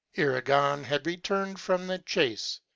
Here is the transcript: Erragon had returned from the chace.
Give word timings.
Erragon 0.17 0.85
had 0.85 1.05
returned 1.05 1.59
from 1.59 1.85
the 1.85 1.99
chace. 1.99 2.59